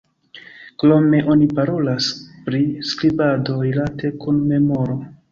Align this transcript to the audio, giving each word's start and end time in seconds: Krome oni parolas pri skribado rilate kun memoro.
Krome 0.83 1.17
oni 1.33 1.47
parolas 1.59 2.07
pri 2.47 2.61
skribado 2.93 3.57
rilate 3.65 4.11
kun 4.25 4.41
memoro. 4.53 4.97